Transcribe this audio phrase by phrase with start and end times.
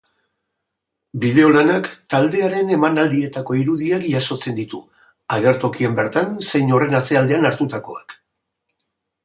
[1.25, 4.81] Bideolanak taldearen emanaldietako irudiak jasotzen ditu,
[5.39, 8.21] agertokian bertan zein horren atzealdean hartutakoak.